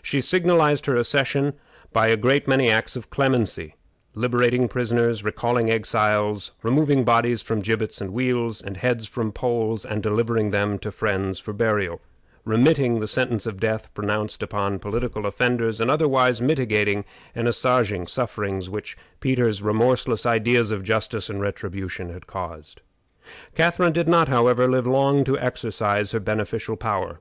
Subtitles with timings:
[0.00, 1.52] She signalized her accession
[1.92, 3.74] by a great many acts of clemency
[4.14, 10.02] liberating prisoners, recalling exiles, removing bodies from gibbets and wheels, and heads from poles, and
[10.02, 12.00] delivering them to friends for burial,
[12.46, 17.04] remitting the sentence of death pronounced upon political offenders, and otherwise mitigating
[17.34, 22.80] and assuaging sufferings which Peter's remorseless ideas of justice and retribution had caused.
[23.54, 27.20] Catharine did not, however, live long to exercise her beneficial power.